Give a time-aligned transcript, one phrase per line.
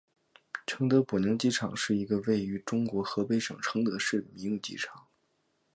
[0.65, 5.05] 承德普宁机场是一个位于中国河北省承德市的民用机场。